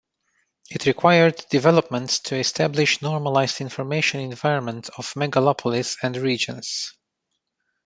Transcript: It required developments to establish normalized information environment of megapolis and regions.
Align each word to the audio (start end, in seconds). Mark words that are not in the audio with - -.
It 0.71 0.87
required 0.87 1.45
developments 1.51 2.21
to 2.21 2.35
establish 2.35 3.03
normalized 3.03 3.61
information 3.61 4.21
environment 4.21 4.89
of 4.97 5.13
megapolis 5.13 5.95
and 6.01 6.17
regions. 6.17 6.93